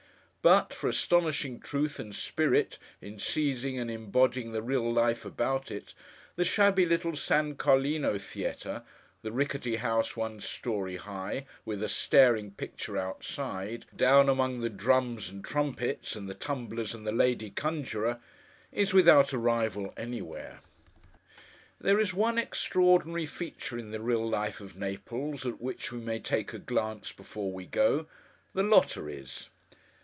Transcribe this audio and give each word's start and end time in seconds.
But, 0.43 0.73
for 0.73 0.89
astonishing 0.89 1.59
truth 1.59 1.99
and 1.99 2.15
spirit 2.15 2.79
in 2.99 3.19
seizing 3.19 3.77
and 3.77 3.91
embodying 3.91 4.53
the 4.53 4.63
real 4.63 4.91
life 4.91 5.23
about 5.23 5.69
it, 5.69 5.93
the 6.35 6.43
shabby 6.43 6.83
little 6.83 7.15
San 7.15 7.55
Carlino 7.57 8.17
Theatre—the 8.17 9.31
rickety 9.31 9.75
house 9.75 10.17
one 10.17 10.39
story 10.39 10.95
high, 10.95 11.45
with 11.63 11.83
a 11.83 11.87
staring 11.87 12.49
picture 12.49 12.97
outside: 12.97 13.85
down 13.95 14.29
among 14.29 14.61
the 14.61 14.71
drums 14.71 15.29
and 15.29 15.45
trumpets, 15.45 16.15
and 16.15 16.27
the 16.27 16.33
tumblers, 16.33 16.95
and 16.95 17.05
the 17.05 17.11
lady 17.11 17.51
conjurer—is 17.51 18.95
without 18.95 19.33
a 19.33 19.37
rival 19.37 19.93
anywhere. 19.95 20.61
There 21.79 21.99
is 21.99 22.15
one 22.15 22.39
extraordinary 22.39 23.27
feature 23.27 23.77
in 23.77 23.91
the 23.91 24.01
real 24.01 24.27
life 24.27 24.59
of 24.59 24.75
Naples, 24.75 25.45
at 25.45 25.61
which 25.61 25.91
we 25.91 25.99
may 25.99 26.17
take 26.17 26.51
a 26.51 26.57
glance 26.57 27.11
before 27.11 27.51
we 27.51 27.67
go—the 27.67 28.63
Lotteries. 28.63 29.49